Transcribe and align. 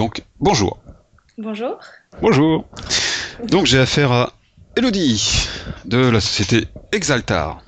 Donc, 0.00 0.22
bonjour. 0.38 0.78
Bonjour. 1.36 1.78
Bonjour. 2.22 2.64
Donc, 3.48 3.66
j'ai 3.66 3.78
affaire 3.78 4.10
à 4.12 4.32
Elodie 4.74 5.46
de 5.84 5.98
la 5.98 6.22
société 6.22 6.68
Exaltar 6.90 7.62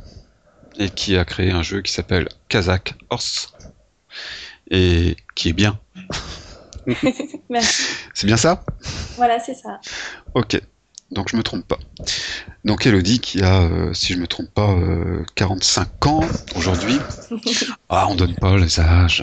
et 0.79 0.89
qui 0.89 1.19
a 1.19 1.27
créé 1.27 1.51
un 1.51 1.63
jeu 1.63 1.83
qui 1.83 1.93
s'appelle 1.93 2.31
Kazakh 2.49 2.95
Horse 3.11 3.53
et 4.71 5.15
qui 5.35 5.51
est 5.51 5.53
bien. 5.53 5.79
Merci. 7.51 7.83
C'est 8.15 8.27
bien 8.27 8.39
ça? 8.39 8.65
Voilà, 9.17 9.39
c'est 9.39 9.55
ça. 9.55 9.79
Ok. 10.33 10.59
Donc 11.11 11.29
je 11.29 11.37
me 11.37 11.43
trompe 11.43 11.67
pas. 11.69 11.79
Donc 12.65 12.87
Elodie 12.87 13.21
qui 13.21 13.43
a, 13.43 13.65
euh, 13.65 13.93
si 13.93 14.15
je 14.15 14.19
me 14.19 14.27
trompe 14.27 14.49
pas, 14.55 14.71
euh, 14.71 15.23
45 15.35 16.07
ans 16.07 16.25
aujourd'hui. 16.57 16.99
Ah, 17.91 18.07
on 18.09 18.15
donne 18.15 18.37
pas 18.37 18.57
les 18.57 18.81
âges. 18.81 19.23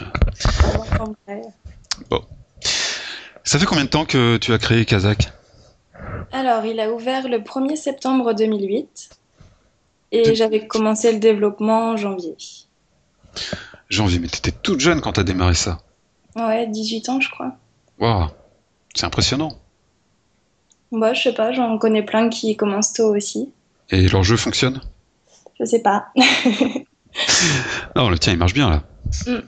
Bon. 2.07 2.23
Ça 3.49 3.57
fait 3.57 3.65
combien 3.65 3.85
de 3.85 3.89
temps 3.89 4.05
que 4.05 4.37
tu 4.37 4.53
as 4.53 4.59
créé 4.59 4.85
Kazakh? 4.85 5.31
Alors, 6.31 6.65
il 6.65 6.79
a 6.79 6.91
ouvert 6.91 7.27
le 7.27 7.39
1er 7.39 7.77
septembre 7.77 8.35
2008 8.35 9.09
et 10.11 10.35
j'avais 10.35 10.67
commencé 10.67 11.11
le 11.11 11.17
développement 11.17 11.93
en 11.93 11.97
janvier. 11.97 12.37
Janvier, 13.89 14.19
mais 14.19 14.27
t'étais 14.27 14.51
toute 14.51 14.79
jeune 14.79 15.01
quand 15.01 15.13
t'as 15.13 15.23
démarré 15.23 15.55
ça. 15.55 15.79
Ouais, 16.35 16.67
18 16.67 17.09
ans, 17.09 17.19
je 17.19 17.31
crois. 17.31 17.53
Waouh, 17.97 18.27
c'est 18.93 19.07
impressionnant. 19.07 19.57
Moi, 20.91 21.15
je 21.15 21.23
sais 21.23 21.33
pas, 21.33 21.51
j'en 21.51 21.79
connais 21.79 22.03
plein 22.03 22.29
qui 22.29 22.55
commencent 22.55 22.93
tôt 22.93 23.15
aussi. 23.15 23.51
Et 23.89 24.07
leur 24.09 24.21
jeu 24.21 24.37
fonctionne? 24.37 24.79
Je 25.59 25.65
sais 25.65 25.81
pas. 25.81 26.09
non, 27.95 28.11
le 28.11 28.19
tien, 28.19 28.31
il 28.31 28.37
marche 28.37 28.53
bien 28.53 28.69
là. 28.69 28.83
Mm. 29.25 29.39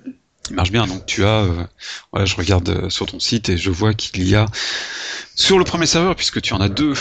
Il 0.51 0.55
marche 0.55 0.71
bien. 0.71 0.85
Donc 0.85 1.05
tu 1.05 1.23
as, 1.23 1.43
euh, 1.43 1.63
voilà, 2.11 2.25
je 2.25 2.35
regarde 2.35 2.67
euh, 2.69 2.89
sur 2.89 3.05
ton 3.05 3.19
site 3.19 3.47
et 3.47 3.57
je 3.57 3.71
vois 3.71 3.93
qu'il 3.93 4.27
y 4.27 4.35
a 4.35 4.45
sur 5.33 5.57
le 5.57 5.63
premier 5.63 5.85
serveur, 5.85 6.15
puisque 6.15 6.41
tu 6.41 6.53
en 6.53 6.59
as 6.59 6.67
deux, 6.67 6.93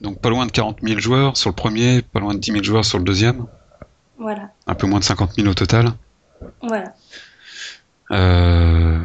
donc 0.00 0.20
pas 0.20 0.30
loin 0.30 0.46
de 0.46 0.50
40 0.50 0.78
000 0.82 0.98
joueurs 0.98 1.36
sur 1.36 1.50
le 1.50 1.54
premier, 1.54 2.00
pas 2.00 2.20
loin 2.20 2.32
de 2.32 2.38
10 2.38 2.52
000 2.52 2.64
joueurs 2.64 2.84
sur 2.86 2.96
le 2.96 3.04
deuxième. 3.04 3.46
Voilà. 4.18 4.48
Un 4.66 4.74
peu 4.74 4.86
moins 4.86 4.98
de 4.98 5.04
50 5.04 5.34
000 5.36 5.46
au 5.46 5.54
total. 5.54 5.92
Voilà. 6.62 6.94
Euh, 8.12 8.98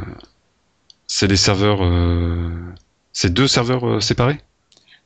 c'est 1.07 1.27
des 1.27 1.35
serveurs, 1.35 1.83
euh, 1.83 2.49
c'est 3.11 3.33
deux 3.33 3.47
serveurs 3.47 3.85
euh, 3.85 3.99
séparés? 3.99 4.39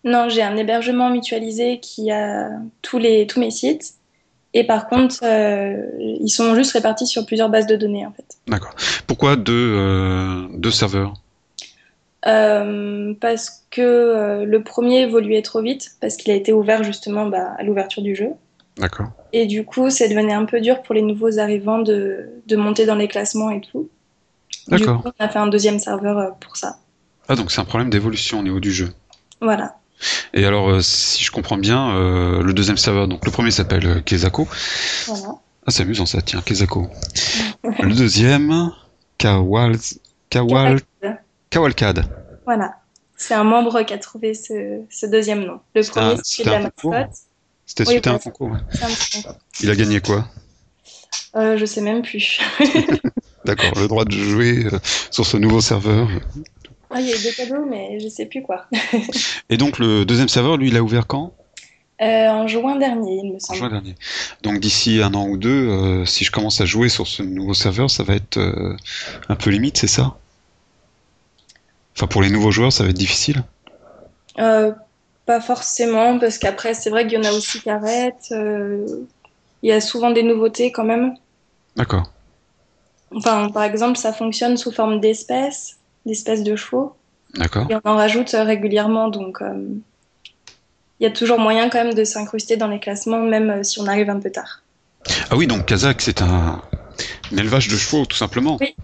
Non, 0.03 0.30
j'ai 0.30 0.44
un 0.44 0.55
hébergement 0.55 1.09
mutualisé 1.09 1.80
qui 1.80 2.11
a 2.11 2.49
tous, 2.83 2.99
les, 2.99 3.25
tous 3.25 3.39
mes 3.39 3.49
sites. 3.49 3.95
Et 4.58 4.64
par 4.64 4.88
contre, 4.88 5.20
euh, 5.23 5.86
ils 6.00 6.30
sont 6.30 6.56
juste 6.56 6.72
répartis 6.72 7.06
sur 7.06 7.25
plusieurs 7.25 7.50
bases 7.50 7.67
de 7.67 7.75
données, 7.75 8.06
en 8.06 8.14
fait. 8.14 8.38
D'accord. 8.48 8.73
Pourquoi 9.06 9.36
deux, 9.36 9.75
euh, 9.78 10.48
deux 10.53 10.72
serveurs? 10.72 11.14
Euh, 12.25 13.14
parce 13.20 13.66
que 13.70 14.44
le 14.45 14.64
premier 14.64 15.02
évoluait 15.02 15.42
trop 15.42 15.61
vite, 15.61 15.92
parce 16.00 16.16
qu'il 16.16 16.31
a 16.31 16.36
été 16.36 16.53
ouvert 16.53 16.83
justement 16.83 17.28
bah, 17.28 17.53
à 17.58 17.64
l'ouverture 17.64 18.02
du 18.02 18.16
jeu. 18.16 18.30
D'accord. 18.78 19.08
Et 19.33 19.45
du 19.45 19.66
coup, 19.66 19.89
ça 19.89 20.08
devenait 20.08 20.33
un 20.33 20.45
peu 20.45 20.61
dur 20.61 20.81
pour 20.83 20.95
les 20.95 21.02
nouveaux 21.02 21.38
arrivants 21.38 21.80
de, 21.80 22.30
de 22.48 22.56
monter 22.56 22.86
dans 22.86 22.95
les 22.95 23.09
classements 23.09 23.52
et 23.52 23.59
tout. 23.59 23.89
D'accord. 24.70 25.03
on 25.06 25.23
a 25.23 25.28
fait 25.28 25.39
un 25.39 25.48
deuxième 25.48 25.80
serveur 25.80 26.33
pour 26.39 26.56
ça. 26.56 26.78
Ah, 27.28 27.36
donc 27.36 27.52
c'est 27.52 27.59
un 27.59 27.66
problème 27.66 27.89
d'évolution 27.89 28.39
au 28.39 28.44
niveau 28.44 28.61
du 28.61 28.72
jeu. 28.72 28.89
Voilà. 29.42 29.76
Et 30.34 30.46
alors, 30.46 30.70
euh, 30.70 30.82
si 30.82 31.24
je 31.24 31.32
comprends 31.32 31.58
bien, 31.58 31.96
euh, 31.96 32.42
le 32.42 32.54
deuxième 32.54 32.78
serveur, 32.78 33.08
donc 33.08 33.26
le 33.26 33.32
premier 33.32 33.52
s'appelle 33.52 33.86
euh, 33.86 34.02
Kezako. 34.02 34.48
voilà. 35.08 35.36
Ah, 35.68 35.72
c'est 35.72 35.84
amusant 35.84 36.06
ça, 36.06 36.22
tiens, 36.22 36.42
Kezako. 36.42 36.90
le 37.80 37.94
deuxième, 37.94 38.72
Kawal... 39.18 39.78
Kawal... 40.30 40.80
Kawalkad. 41.50 42.06
Voilà. 42.46 42.76
C'est 43.18 43.34
un 43.34 43.46
membre 43.46 43.82
qui 43.84 43.94
a 43.94 43.98
trouvé 43.98 44.34
ce, 44.34 44.82
ce 44.90 45.06
deuxième 45.06 45.46
nom. 45.46 45.62
Le 45.73 45.84
premier, 45.84 46.17
c'est 46.17 46.44
c'était 46.44 46.50
de 46.50 46.55
un 46.55 46.60
la 46.60 46.64
mascotte. 46.66 47.16
C'était 47.66 47.84
Oui, 47.84 47.92
suite 47.94 48.08
à 48.08 48.14
un 48.14 48.20
concours. 48.20 48.52
ouais. 48.52 48.60
Il 49.61 49.72
a 49.72 49.76
gagné 49.76 50.02
quoi? 50.02 50.28
Euh, 51.36 51.58
je 51.58 51.66
sais 51.66 51.82
même 51.82 52.02
plus. 52.02 52.39
D'accord, 53.45 53.72
le 53.76 53.88
droit 53.88 54.05
de 54.05 54.11
jouer 54.11 54.67
sur 55.11 55.26
ce 55.26 55.38
nouveau 55.38 55.61
serveur. 55.61 56.10
Ah, 56.92 57.02
il 57.02 57.08
y 57.08 57.14
a 57.14 57.16
eu 57.16 57.22
des 57.23 57.32
cadeaux, 57.32 57.66
mais 57.66 58.00
je 58.00 58.08
sais 58.10 58.26
plus 58.26 58.42
quoi. 58.42 58.66
Et 59.50 59.58
donc 59.58 59.80
le 59.80 60.06
deuxième 60.06 60.30
serveur, 60.30 60.58
lui, 60.58 60.68
il 60.70 60.78
a 60.78 60.84
ouvert 60.84 61.08
quand? 61.08 61.34
Euh, 62.02 62.28
en 62.28 62.46
juin 62.48 62.76
dernier, 62.76 63.22
il 63.23 63.32
me 63.32 63.36
En 63.36 63.40
semble. 63.40 63.60
juin 63.60 63.70
dernier. 63.70 63.96
Donc 64.44 64.60
d'ici 64.60 65.02
un 65.02 65.14
an 65.14 65.28
ou 65.28 65.38
deux, 65.38 65.50
euh, 65.70 66.06
si 66.06 66.23
je 66.26 66.32
commence 66.32 66.60
à 66.62 66.66
jouer 66.66 66.90
sur 66.90 67.08
ce 67.08 67.23
nouveau 67.23 67.54
serveur, 67.54 67.90
ça 67.90 68.04
va 68.04 68.16
être 68.16 68.38
euh, 68.38 68.76
un 69.30 69.36
peu 69.36 69.50
limite, 69.50 69.78
c'est 69.78 69.88
ça? 69.88 70.16
Enfin, 71.96 72.08
pour 72.08 72.22
les 72.22 72.30
nouveaux 72.30 72.52
joueurs, 72.52 72.73
ça 72.73 72.84
va 72.84 72.90
être 72.90 72.98
difficile? 72.98 73.44
Pas 74.36 75.42
forcément, 75.42 76.20
parce 76.20 76.38
qu'après, 76.38 76.73
c'est 76.76 76.90
vrai 76.92 77.08
qu'il 77.08 77.14
y 77.14 77.17
en 77.17 77.23
a 77.23 77.32
aussi 77.32 77.60
qui 77.62 77.70
arrêtent. 77.70 78.32
il 78.32 79.70
y 79.70 79.72
a 79.72 79.82
souvent 79.82 80.12
des 80.12 80.22
nouveautés 80.23 80.72
quand 80.72 80.84
même. 80.84 81.16
D'accord. 81.78 82.12
Enfin, 83.16 83.50
par 83.50 83.64
exemple, 83.64 83.98
ça 83.98 84.12
fonctionne 84.14 84.58
sous 84.58 84.72
forme 84.72 85.00
d'espèces, 85.00 85.78
d'espèces 86.05 86.43
de 86.43 86.55
chevaux, 86.55 86.95
D'accord. 87.36 87.67
et 87.70 87.76
on 87.76 87.82
en 87.89 87.95
rajoute 87.95 88.33
euh, 88.33 88.43
régulièrement. 88.43 89.10
Donc, 89.10 89.42
euh, 89.42 89.54
il 90.99 91.04
y 91.04 91.05
a 91.05 91.11
toujours 91.11 91.39
moyen 91.39 91.70
quand 91.70 91.83
même 91.83 91.93
de 91.93 92.04
s'incruster 92.04 92.58
dans 92.58 92.67
les 92.67 92.80
classements, 92.80 93.20
même 93.21 93.49
euh, 93.49 93.64
si 93.64 93.80
on 93.80 93.88
arrive 93.88 94.10
un 94.10 94.20
peu 94.20 94.32
tard. 94.32 94.61
Ah 95.30 95.36
oui, 95.36 95.45
donc 95.48 95.66
Kazakh, 95.66 96.02
c'est 96.02 96.21
un, 96.21 96.61
un 97.32 97.38
élevage 97.38 97.67
de 97.67 97.76
chevaux, 97.77 98.05
tout 98.05 98.16
simplement. 98.17 98.58
Oui. 98.61 98.76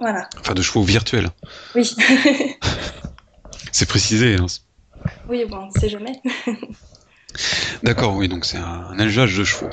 Voilà. 0.00 0.28
Enfin, 0.40 0.54
de 0.54 0.62
chevaux 0.62 0.82
virtuels. 0.82 1.28
Oui. 1.74 1.94
C'est 3.72 3.88
précisé. 3.88 4.36
hein. 4.36 4.46
oui, 5.28 5.44
bon, 5.44 5.68
on 5.68 5.70
sait 5.80 5.88
jamais. 5.88 6.20
D'accord, 7.82 8.14
oui, 8.16 8.28
donc 8.28 8.46
c'est 8.46 8.56
un, 8.56 8.96
élevage 8.98 9.36
de 9.36 9.44
chevaux. 9.44 9.68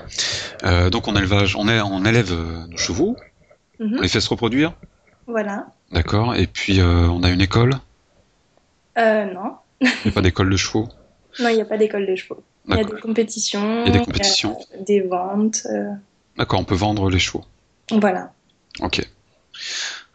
Euh, 0.64 0.90
donc 0.90 1.08
on 1.08 1.16
élevage, 1.16 1.56
on, 1.56 1.70
est, 1.70 1.80
on 1.80 2.04
élève 2.04 2.34
nos 2.34 2.78
chevaux, 2.78 3.16
Mhm. 3.80 3.96
on 3.98 4.02
les 4.02 4.08
fait 4.10 4.20
se 4.22 4.30
reproduire, 4.30 4.74
Voilà. 5.28 5.68
D'accord, 5.94 6.36
et 6.36 6.48
puis 6.48 6.80
euh, 6.80 7.08
on 7.08 7.24
a 7.24 7.30
une 7.30 7.42
école, 7.42 7.74
Euh, 8.98 9.26
non. 9.26 9.56
il 9.82 9.88
n'y 10.06 10.12
a 10.12 10.14
pas 10.14 10.22
d'école 10.22 10.50
de 10.50 10.58
chevaux? 10.58 10.88
Non, 11.40 11.50
il 11.50 11.56
n'y 11.56 11.62
a 11.62 11.66
pas 11.66 11.78
d'école 11.78 12.06
de 12.06 12.16
chevaux. 12.16 12.44
Il 12.68 12.76
y 12.76 12.80
a 12.80 12.84
des 12.84 13.00
compétitions, 13.02 13.84
Il 13.86 13.94
y 13.94 13.96
a 13.96 14.00
des 14.00 14.06
compétitions. 14.06 14.58
il 14.72 14.78
y 14.78 14.82
a 14.82 14.84
des 14.86 15.02
ventes. 15.02 15.62
euh, 15.70 15.92
D'accord, 16.38 16.60
on 16.60 16.64
peut 16.64 16.76
vendre 16.76 17.10
les 17.10 17.20
chevaux. 17.20 17.44
voilà. 17.92 18.32
Ok. 18.82 19.06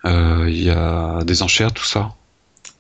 Euh, 0.05 0.45
Il 0.49 0.63
y 0.63 0.71
a 0.71 1.23
des 1.25 1.43
enchères, 1.43 1.73
tout 1.73 1.85
ça? 1.85 2.11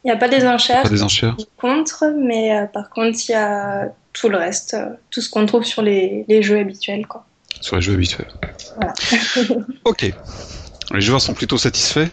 Il 0.04 0.08
n'y 0.08 0.12
a 0.12 0.16
pas 0.16 0.28
des 0.28 0.46
enchères 0.46 0.82
Pas 0.82 0.88
des 0.88 1.02
enchères? 1.02 1.36
contre, 1.60 2.04
mais 2.16 2.66
par 2.72 2.88
contre, 2.90 3.18
il 3.28 3.32
y 3.32 3.34
a 3.34 3.92
tout 4.12 4.28
le 4.28 4.38
reste, 4.38 4.76
tout 5.10 5.20
ce 5.20 5.28
qu'on 5.28 5.44
trouve 5.44 5.64
sur 5.64 5.82
les, 5.82 6.24
les 6.28 6.42
jeux 6.42 6.58
habituels. 6.58 7.06
Quoi. 7.06 7.26
sur 7.60 7.76
les 7.76 7.82
jeux 7.82 7.94
habituels. 7.94 8.28
Voilà. 8.76 8.94
Ok. 9.84 10.10
Les 10.94 11.00
joueurs 11.02 11.20
sont 11.20 11.34
plutôt 11.34 11.58
satisfaits? 11.58 12.08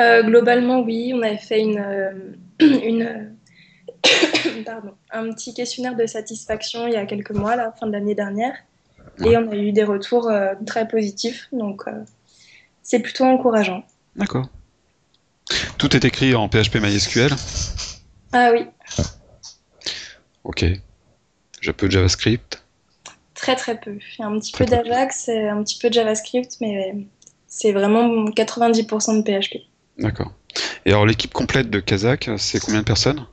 Euh, 0.00 0.22
globalement, 0.22 0.80
oui, 0.80 1.12
on 1.14 1.22
avait 1.22 1.38
fait 1.38 1.60
une, 1.60 1.78
euh, 1.78 2.12
une 2.60 3.02
euh, 3.02 4.62
pardon, 4.64 4.92
un 5.10 5.30
petit 5.32 5.54
questionnaire 5.54 5.96
de 5.96 6.06
satisfaction 6.06 6.86
il 6.86 6.92
y 6.94 6.96
a 6.96 7.04
quelques 7.06 7.32
mois, 7.32 7.56
la 7.56 7.72
fin 7.72 7.86
de 7.86 7.92
l'année 7.92 8.14
dernière, 8.14 8.54
Ouais. 9.20 9.32
et 9.32 9.36
on 9.36 9.50
a 9.50 9.56
eu 9.56 9.72
des 9.72 9.82
retours 9.84 10.28
euh, 10.28 10.54
très 10.66 10.86
positifs, 10.86 11.48
donc 11.50 11.82
c'est 12.84 13.00
plutôt 13.00 13.24
encourageant. 13.24 13.82
D'accord. 14.14 14.48
Tout 15.78 15.96
est 15.96 16.04
écrit 16.04 16.34
en 16.36 16.48
PHP 16.48 16.76
MySQL? 16.76 17.30
Ah 18.32 18.50
oui, 18.52 18.66
Ok. 20.44 20.64
J'ai 21.60 21.72
peu 21.72 21.86
de 21.86 21.92
JavaScript. 21.92 22.62
très 23.34 23.56
très 23.56 23.78
peu. 23.78 23.92
Il 24.18 24.20
y 24.20 24.24
a 24.24 24.28
un 24.28 24.38
petit 24.38 24.52
Très, 24.52 24.64
peu 24.64 24.70
d'Ajax, 24.70 25.28
un 25.28 25.62
petit 25.64 25.78
peu 25.78 25.88
de 25.88 25.94
JavaScript, 25.94 26.56
mais 26.60 26.94
c'est 27.48 27.72
vraiment 27.72 28.26
90% 28.30 29.16
de 29.16 29.22
PHP. 29.22 29.62
D'accord. 29.98 30.32
Et 30.84 30.90
alors 30.90 31.06
l'équipe 31.06 31.32
complète 31.32 31.70
de 31.70 31.80
Kazakh, 31.80 32.30
c'est 32.38 32.60
combien 32.60 32.80
de 32.80 32.84
personnes? 32.84 33.26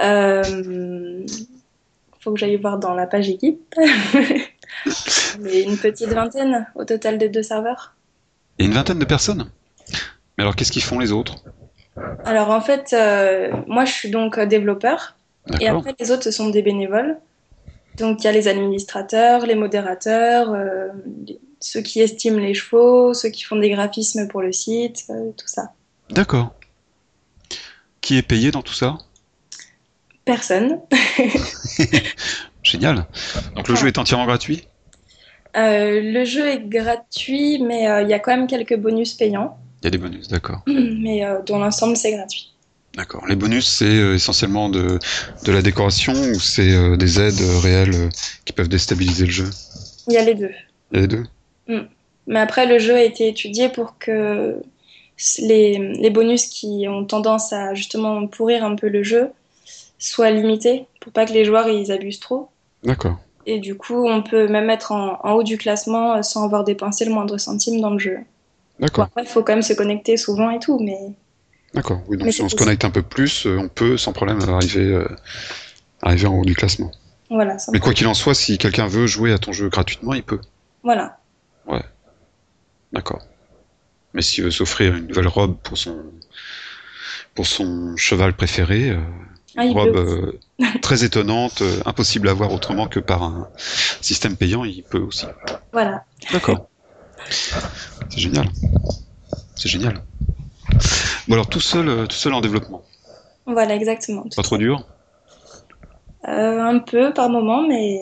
Euh, 0.00 1.26
faut 2.20 2.32
que 2.32 2.38
j'aille 2.38 2.56
voir 2.56 2.78
dans 2.78 2.94
la 2.94 3.06
page 3.06 3.28
équipe. 3.28 3.74
Mais 5.40 5.62
une 5.62 5.76
petite 5.76 6.08
vingtaine 6.08 6.66
au 6.74 6.84
total 6.84 7.18
des 7.18 7.28
deux 7.28 7.42
serveurs. 7.42 7.94
Il 8.58 8.64
a 8.64 8.68
une 8.68 8.74
vingtaine 8.74 8.98
de 8.98 9.04
personnes? 9.04 9.50
Mais 10.36 10.42
alors 10.42 10.56
qu'est-ce 10.56 10.72
qu'ils 10.72 10.82
font 10.82 10.98
les 10.98 11.12
autres? 11.12 11.36
Alors 12.24 12.50
en 12.50 12.60
fait, 12.60 12.92
euh, 12.92 13.50
moi 13.66 13.84
je 13.84 13.92
suis 13.92 14.10
donc 14.10 14.38
euh, 14.38 14.46
développeur 14.46 15.16
et 15.60 15.68
après 15.68 15.94
les 15.98 16.10
autres 16.10 16.22
ce 16.22 16.30
sont 16.30 16.48
des 16.50 16.62
bénévoles. 16.62 17.18
Donc 17.96 18.22
il 18.22 18.24
y 18.24 18.28
a 18.28 18.32
les 18.32 18.46
administrateurs, 18.46 19.46
les 19.46 19.56
modérateurs, 19.56 20.52
euh, 20.52 20.88
ceux 21.60 21.80
qui 21.80 22.00
estiment 22.00 22.38
les 22.38 22.54
chevaux, 22.54 23.14
ceux 23.14 23.30
qui 23.30 23.42
font 23.42 23.56
des 23.56 23.70
graphismes 23.70 24.28
pour 24.28 24.42
le 24.42 24.52
site, 24.52 25.04
euh, 25.10 25.30
tout 25.36 25.48
ça. 25.48 25.72
D'accord. 26.10 26.54
Qui 28.00 28.16
est 28.18 28.22
payé 28.22 28.50
dans 28.50 28.62
tout 28.62 28.74
ça? 28.74 28.98
Personne. 30.24 30.80
Génial. 32.62 33.06
Donc 33.56 33.68
le 33.68 33.74
Ouais. 33.74 33.80
jeu 33.80 33.86
est 33.88 33.98
entièrement 33.98 34.26
gratuit? 34.26 34.66
Euh, 35.56 36.00
le 36.02 36.24
jeu 36.24 36.46
est 36.46 36.68
gratuit, 36.68 37.58
mais 37.62 37.88
euh, 37.88 38.02
il 38.02 38.08
y 38.08 38.12
a 38.12 38.18
quand 38.18 38.36
même 38.36 38.46
quelques 38.46 38.76
bonus 38.76 39.14
payants. 39.14 39.58
Il 39.82 39.86
y 39.86 39.88
a 39.88 39.90
des 39.90 39.98
bonus, 39.98 40.28
d'accord. 40.28 40.62
Mais 40.66 41.22
dans 41.46 41.58
l'ensemble, 41.58 41.96
c'est 41.96 42.12
gratuit. 42.12 42.52
D'accord. 42.94 43.26
Les 43.28 43.36
bonus, 43.36 43.66
c'est 43.68 44.14
essentiellement 44.14 44.68
de, 44.68 44.98
de 45.44 45.52
la 45.52 45.62
décoration 45.62 46.12
ou 46.12 46.40
c'est 46.40 46.96
des 46.96 47.20
aides 47.20 47.40
réelles 47.62 48.08
qui 48.44 48.52
peuvent 48.52 48.68
déstabiliser 48.68 49.24
le 49.26 49.30
jeu? 49.30 49.50
Il 50.08 50.14
y 50.14 50.16
a 50.16 50.24
les 50.24 50.34
deux. 50.34 50.50
Il 50.90 50.96
y 50.96 50.98
a 50.98 51.00
les 51.02 51.06
deux? 51.08 51.24
Mais 52.26 52.40
après, 52.40 52.66
le 52.66 52.78
jeu 52.78 52.94
a 52.94 53.02
été 53.02 53.28
étudié 53.28 53.68
pour 53.68 53.98
que 53.98 54.60
les, 55.38 55.78
les 55.78 56.10
bonus 56.10 56.46
qui 56.46 56.86
ont 56.88 57.04
tendance 57.04 57.52
à 57.52 57.74
justement 57.74 58.26
pourrir 58.26 58.64
un 58.64 58.74
peu 58.76 58.88
le 58.88 59.02
jeu 59.02 59.30
soient 59.98 60.30
limités, 60.30 60.86
pour 61.00 61.12
pas 61.12 61.26
que 61.26 61.32
les 61.32 61.44
joueurs 61.44 61.68
ils 61.68 61.90
abusent 61.90 62.20
trop. 62.20 62.48
D'accord. 62.84 63.18
Et 63.46 63.58
du 63.58 63.76
coup, 63.76 64.06
on 64.06 64.22
peut 64.22 64.46
même 64.46 64.68
être 64.70 64.92
en, 64.92 65.18
en 65.24 65.32
haut 65.32 65.42
du 65.42 65.56
classement 65.58 66.22
sans 66.22 66.44
avoir 66.44 66.64
dépensé 66.64 67.04
le 67.04 67.12
moindre 67.12 67.38
centime 67.38 67.80
dans 67.80 67.90
le 67.90 67.98
jeu. 67.98 68.18
D'accord. 68.78 69.04
après, 69.04 69.22
il 69.22 69.28
faut 69.28 69.42
quand 69.42 69.54
même 69.54 69.62
se 69.62 69.72
connecter 69.72 70.16
souvent 70.16 70.50
et 70.50 70.58
tout, 70.60 70.78
mais 70.78 70.98
D'accord. 71.74 72.00
Oui, 72.08 72.16
donc 72.16 72.26
Mais 72.26 72.32
si 72.32 72.42
on 72.42 72.48
se 72.48 72.56
connecte 72.56 72.84
un 72.84 72.90
peu 72.90 73.02
plus, 73.02 73.46
euh, 73.46 73.58
on 73.58 73.68
peut 73.68 73.96
sans 73.96 74.12
problème 74.12 74.40
arriver, 74.48 74.86
euh, 74.86 75.06
arriver 76.02 76.26
en 76.26 76.38
haut 76.38 76.44
du 76.44 76.54
classement. 76.54 76.90
voilà. 77.30 77.56
Mais 77.72 77.80
quoi 77.80 77.92
qu'il 77.92 78.06
en 78.06 78.14
soit, 78.14 78.34
si 78.34 78.58
quelqu'un 78.58 78.86
veut 78.86 79.06
jouer 79.06 79.32
à 79.32 79.38
ton 79.38 79.52
jeu 79.52 79.68
gratuitement, 79.68 80.14
il 80.14 80.22
peut. 80.22 80.40
Voilà. 80.82 81.17
D'accord. 82.92 83.22
Mais 84.14 84.22
s'il 84.22 84.44
veut 84.44 84.50
s'offrir 84.50 84.94
une 84.96 85.06
nouvelle 85.06 85.28
robe 85.28 85.56
pour 85.62 85.76
son 85.76 85.96
pour 87.34 87.46
son 87.46 87.96
cheval 87.96 88.34
préféré, 88.34 88.90
euh, 88.90 89.00
Ah, 89.56 89.64
une 89.64 89.72
robe 89.72 89.96
euh, 89.96 90.40
très 90.82 91.04
étonnante, 91.04 91.62
euh, 91.62 91.80
impossible 91.84 92.28
à 92.28 92.32
voir 92.32 92.52
autrement 92.52 92.88
que 92.88 92.98
par 92.98 93.22
un 93.22 93.48
système 94.00 94.36
payant, 94.36 94.64
il 94.64 94.82
peut 94.82 94.98
aussi. 94.98 95.26
Voilà. 95.72 96.04
D'accord. 96.32 96.68
C'est 97.28 98.20
génial. 98.20 98.48
C'est 99.54 99.68
génial. 99.68 100.02
Bon 101.28 101.34
alors 101.34 101.48
tout 101.48 101.60
seul, 101.60 102.08
tout 102.08 102.16
seul 102.16 102.32
en 102.32 102.40
développement. 102.40 102.82
Voilà, 103.46 103.74
exactement. 103.74 104.24
Pas 104.34 104.42
trop 104.42 104.58
dur? 104.58 104.84
Euh, 106.26 106.60
un 106.60 106.78
peu 106.80 107.12
par 107.12 107.28
moment, 107.30 107.66
mais, 107.66 108.00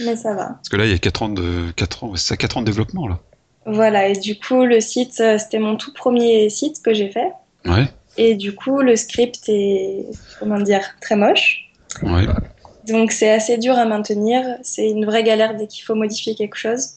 mais 0.00 0.16
ça 0.16 0.34
va. 0.34 0.44
Parce 0.44 0.68
que 0.68 0.76
là 0.76 0.84
il 0.86 0.90
y 0.90 0.94
a 0.94 0.98
4 0.98 1.22
ans 1.22 1.28
de 1.28 1.70
4 1.76 2.04
ans, 2.04 2.16
ça 2.16 2.36
4 2.36 2.58
ans 2.58 2.60
de 2.60 2.66
développement 2.66 3.08
là. 3.08 3.20
Voilà, 3.66 4.08
et 4.08 4.12
du 4.12 4.38
coup, 4.38 4.64
le 4.64 4.80
site, 4.80 5.20
euh, 5.20 5.38
c'était 5.38 5.58
mon 5.58 5.76
tout 5.76 5.92
premier 5.92 6.50
site 6.50 6.82
que 6.82 6.92
j'ai 6.92 7.10
fait. 7.10 7.32
Ouais. 7.64 7.88
Et 8.16 8.34
du 8.34 8.54
coup, 8.54 8.80
le 8.80 8.94
script 8.96 9.48
est, 9.48 10.06
comment 10.38 10.60
dire, 10.60 10.82
très 11.00 11.16
moche. 11.16 11.70
Ouais. 12.02 12.26
Donc, 12.86 13.10
c'est 13.10 13.30
assez 13.30 13.56
dur 13.56 13.78
à 13.78 13.86
maintenir. 13.86 14.44
C'est 14.62 14.88
une 14.90 15.06
vraie 15.06 15.24
galère 15.24 15.56
dès 15.56 15.66
qu'il 15.66 15.82
faut 15.82 15.94
modifier 15.94 16.34
quelque 16.34 16.56
chose. 16.56 16.96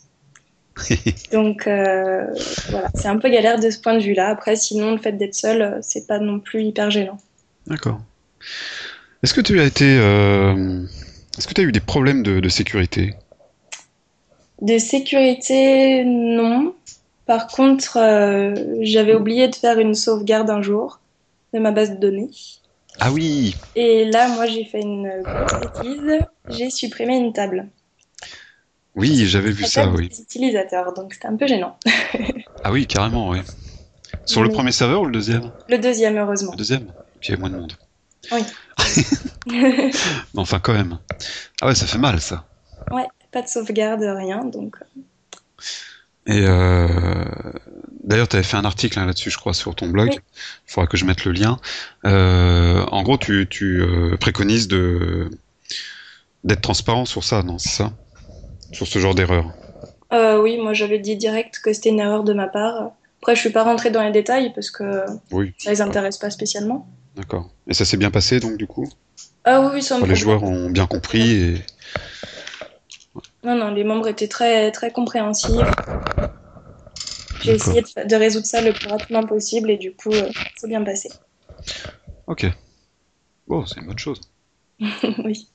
Donc, 1.31 1.65
euh, 1.67 2.27
voilà, 2.69 2.89
c'est 2.93 3.07
un 3.07 3.17
peu 3.17 3.29
galère 3.29 3.59
de 3.59 3.69
ce 3.69 3.79
point 3.79 3.95
de 3.95 4.03
vue-là. 4.03 4.27
Après, 4.27 4.55
sinon, 4.55 4.91
le 4.91 4.97
fait 4.97 5.13
d'être 5.13 5.35
seul, 5.35 5.61
euh, 5.61 5.79
c'est 5.81 6.05
pas 6.05 6.19
non 6.19 6.39
plus 6.39 6.63
hyper 6.63 6.91
gênant. 6.91 7.17
D'accord. 7.65 7.99
Est-ce 9.23 9.33
que 9.33 9.41
tu 9.41 9.59
as 9.59 9.65
été 9.65 9.85
euh, 9.85 10.83
est-ce 11.37 11.47
que 11.47 11.53
tu 11.53 11.61
as 11.61 11.63
eu 11.65 11.71
des 11.71 11.79
problèmes 11.79 12.23
de, 12.23 12.39
de 12.39 12.49
sécurité? 12.49 13.15
De 14.61 14.77
sécurité, 14.79 16.03
non. 16.05 16.75
Par 17.25 17.47
contre, 17.47 17.97
euh, 17.97 18.55
j'avais 18.81 19.13
oublié 19.15 19.47
de 19.47 19.55
faire 19.55 19.79
une 19.79 19.93
sauvegarde 19.93 20.49
un 20.49 20.61
jour 20.61 20.99
de 21.53 21.59
ma 21.59 21.71
base 21.71 21.91
de 21.91 21.97
données. 21.97 22.31
Ah 22.99 23.11
oui, 23.11 23.55
Et 23.75 24.05
là, 24.05 24.27
moi, 24.29 24.47
j'ai 24.47 24.65
fait 24.65 24.81
une 24.81 25.23
grosse 25.29 25.55
bêtise. 25.59 26.11
J'ai 26.47 26.69
supprimé 26.69 27.15
une 27.17 27.33
table. 27.33 27.69
oui, 28.95 29.27
j'avais 29.27 29.51
vu 29.51 29.65
ça, 29.65 29.87
oui. 29.89 30.09
des 30.09 30.21
utilisateurs, 30.21 30.93
donc 30.93 31.13
c'était 31.13 31.27
un 31.27 31.35
peu 31.35 31.47
gênant. 31.47 31.77
Ah 32.63 32.71
oui, 32.71 32.87
carrément, 32.87 33.29
oui. 33.29 33.39
Sur 34.25 34.43
le 34.43 34.49
premier 34.49 34.71
serveur 34.71 35.01
ou 35.01 35.05
le 35.05 35.11
deuxième? 35.11 35.51
Le 35.69 35.77
deuxième, 35.77 36.17
heureusement. 36.17 36.51
Le 36.51 36.57
deuxième? 36.57 36.87
Puis 37.19 37.29
il 37.29 37.29
y 37.29 37.33
avait 37.33 37.39
moins 37.39 37.49
de 37.49 37.55
monde. 37.55 37.73
Oui. 38.31 38.41
Enfin, 40.35 40.59
quand 40.59 40.73
même. 40.73 40.97
Ah 41.61 41.67
ouais, 41.67 41.75
ça 41.75 41.85
fait 41.85 41.97
mal, 41.97 42.19
ça. 42.21 42.45
ouais, 42.91 43.05
pas 43.31 43.41
de 43.41 43.47
sauvegarde, 43.47 44.01
rien, 44.01 44.43
donc 44.45 44.77
euh, 44.81 46.33
Et 46.33 46.45
euh... 46.45 47.25
d'ailleurs, 48.03 48.27
tu 48.27 48.35
avais 48.35 48.43
fait 48.43 48.57
un 48.57 48.65
article 48.65 48.99
hein, 48.99 49.05
là-dessus, 49.05 49.29
je 49.31 49.37
crois, 49.37 49.53
sur 49.53 49.73
ton 49.75 49.87
blog. 49.89 50.09
Oui. 50.11 50.19
Il 50.67 50.71
faudra 50.71 50.87
que 50.87 50.97
je 50.97 51.05
mette 51.05 51.25
le 51.25 51.31
lien. 51.31 51.59
Euh, 52.05 52.83
en 52.91 53.03
gros, 53.03 53.17
tu, 53.17 53.47
tu 53.49 53.81
euh, 53.81 54.17
préconises 54.17 54.67
de 54.67 55.29
d'être 56.43 56.61
transparent 56.61 57.05
sur 57.05 57.23
ça, 57.23 57.43
non 57.43 57.57
C'est 57.57 57.69
ça? 57.69 57.91
Sur 58.71 58.87
ce 58.87 58.99
genre 58.99 59.15
d'erreur. 59.15 59.51
oui, 60.11 60.57
moi 60.57 60.73
j'avais 60.73 60.99
dit 60.99 61.15
direct 61.17 61.59
que 61.63 61.73
c'était 61.73 61.89
une 61.89 61.99
erreur 61.99 62.23
de 62.23 62.33
ma 62.33 62.47
part. 62.47 62.91
Après, 63.21 63.35
je 63.35 63.39
suis 63.41 63.49
pas 63.49 63.63
rentrée 63.63 63.89
dans 63.91 64.03
les 64.03 64.11
détails 64.11 64.53
parce 64.53 64.69
que 64.71 65.03
Oui. 65.31 65.53
ça 65.57 65.71
les 65.71 65.81
intéresse 65.81 66.17
pas 66.17 66.29
spécialement. 66.29 66.87
D'accord. 67.17 67.49
Et 67.67 67.73
ça 67.73 67.83
s'est 67.83 67.97
bien 67.97 68.11
passé, 68.11 68.39
donc, 68.39 68.57
du 68.57 68.65
coup? 68.67 68.87
Ah 69.43 69.59
oui, 69.61 69.67
oui, 69.73 69.81
sans 69.83 69.95
Les 69.95 69.99
problème. 69.99 70.17
joueurs 70.17 70.43
ont 70.43 70.69
bien 70.69 70.87
compris 70.87 71.31
et... 71.31 71.55
Non, 73.43 73.55
non, 73.55 73.71
les 73.71 73.83
membres 73.83 74.07
étaient 74.09 74.27
très, 74.27 74.71
très 74.71 74.91
compréhensifs. 74.91 75.79
J'ai 77.39 77.53
essayé 77.55 77.81
de, 77.81 78.07
de 78.07 78.15
résoudre 78.15 78.45
ça 78.45 78.61
le 78.61 78.73
plus 78.73 78.89
rapidement 78.89 79.25
possible 79.25 79.71
et 79.71 79.77
du 79.77 79.91
coup, 79.95 80.11
euh, 80.11 80.29
c'est 80.55 80.67
bien 80.67 80.83
passé. 80.83 81.09
Ok. 82.25 82.45
Bon, 83.47 83.65
c'est 83.65 83.81
une 83.81 83.87
bonne 83.87 83.99
chose. 83.99 84.21
oui. 85.25 85.49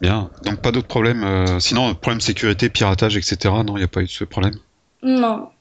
Bien. 0.00 0.30
Donc, 0.42 0.60
pas 0.60 0.72
d'autres 0.72 0.88
problèmes. 0.88 1.24
euh, 1.24 1.60
Sinon, 1.60 1.94
problème 1.94 2.20
sécurité, 2.20 2.68
piratage, 2.70 3.16
etc. 3.16 3.62
Non, 3.64 3.76
il 3.76 3.80
n'y 3.80 3.84
a 3.84 3.88
pas 3.88 4.00
eu 4.02 4.06
de 4.06 4.10
ce 4.10 4.24
problème? 4.24 4.54
Non. 5.20 5.52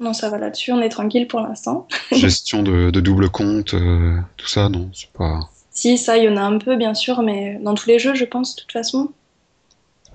Non. 0.00 0.12
Ça 0.12 0.28
va 0.30 0.38
là-dessus, 0.38 0.72
on 0.72 0.80
est 0.80 0.88
tranquille 0.88 1.26
pour 1.26 1.40
l'instant. 1.40 1.86
Gestion 2.12 2.62
de, 2.62 2.90
de 2.90 3.00
double 3.00 3.30
compte, 3.30 3.74
euh, 3.74 4.16
tout 4.36 4.46
ça, 4.48 4.68
non, 4.68 4.90
c'est 4.94 5.10
pas. 5.10 5.40
Si, 5.70 5.98
ça, 5.98 6.16
il 6.16 6.24
y 6.24 6.28
en 6.28 6.36
a 6.36 6.42
un 6.42 6.58
peu, 6.58 6.76
bien 6.76 6.94
sûr, 6.94 7.22
mais 7.22 7.58
dans 7.62 7.74
tous 7.74 7.88
les 7.88 7.98
jeux, 7.98 8.14
je 8.14 8.24
pense, 8.24 8.56
de 8.56 8.60
toute 8.62 8.72
façon. 8.72 9.10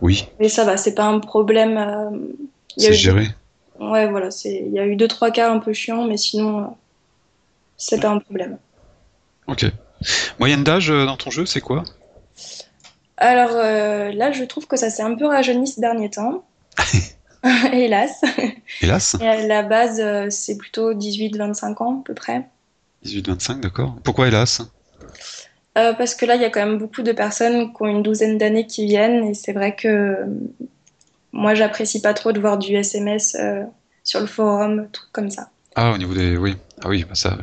Oui, 0.02 0.28
Mais 0.40 0.50
ça 0.50 0.66
va, 0.66 0.76
c'est 0.78 0.96
pas 0.96 1.06
un 1.06 1.20
problème. 1.20 1.78
euh, 1.78 2.10
c'est 2.76 2.94
géré. 2.94 3.28
Ouais, 3.80 4.08
voilà, 4.10 4.32
c'est... 4.32 4.64
il 4.66 4.74
y 4.74 4.80
a 4.80 4.86
eu 4.86 4.96
deux, 4.96 5.08
trois 5.08 5.32
cas 5.32 5.52
un 5.52 5.60
peu 5.60 5.74
chiants, 5.74 6.06
mais 6.06 6.18
sinon, 6.18 6.60
euh, 6.60 6.68
c'est 7.78 8.00
pas 8.02 8.10
un 8.10 8.20
problème. 8.20 8.58
Ok. 9.48 9.66
Moyenne 10.40 10.64
d'âge 10.64 10.90
dans 10.90 11.16
ton 11.18 11.30
jeu, 11.30 11.46
c'est 11.46 11.62
quoi? 11.62 11.84
Alors 13.18 13.52
là, 13.54 14.32
je 14.34 14.44
trouve 14.44 14.68
que 14.68 14.76
ça 14.76 14.90
s'est 14.90 15.04
un 15.04 15.16
peu 15.16 15.28
rajeuni 15.28 15.68
ces 15.68 15.80
derniers 15.80 16.10
temps. 16.10 16.44
Hélas. 17.74 18.22
Hélas 18.82 19.16
Et 19.20 19.48
la 19.48 19.64
base, 19.64 20.00
euh, 20.00 20.28
c'est 20.30 20.58
plutôt 20.58 20.94
18-25 20.94 21.84
ans, 21.84 22.00
à 22.00 22.04
peu 22.06 22.14
près. 22.14 22.48
18-25, 23.06 23.60
d'accord. 23.60 23.96
Pourquoi 24.04 24.28
hélas? 24.28 24.62
Euh, 25.78 25.94
parce 25.94 26.16
que 26.16 26.26
là, 26.26 26.36
il 26.36 26.42
y 26.42 26.46
a 26.46 26.50
quand 26.50 26.66
même 26.66 26.78
beaucoup 26.78 27.02
de 27.02 27.12
personnes 27.12 27.74
qui 27.74 27.82
ont 27.82 27.88
une 27.88 28.04
douzaine 28.04 28.38
d'années 28.38 28.68
qui 28.68 28.86
viennent, 28.86 29.26
et 29.26 29.34
c'est 29.34 29.54
vrai 29.54 29.76
que 29.76 29.88
euh, 29.88 30.26
moi, 31.32 31.56
j'apprécie 31.56 32.02
pas 32.02 32.14
trop 32.14 32.32
de 32.32 32.40
voir 32.40 32.58
du 32.58 32.76
SMS 32.76 33.36
euh, 33.36 33.64
sur 34.04 34.20
le 34.20 34.28
forum, 34.28 34.88
trucs 34.92 35.12
comme 35.12 35.32
ça. 35.32 35.50
Ah, 35.76 35.92
au 35.92 35.98
niveau 35.98 36.14
des. 36.14 36.38
Oui. 36.38 36.56
Ah 36.84 36.90
oui, 36.90 37.04
bah 37.04 37.16
ça. 37.16 37.38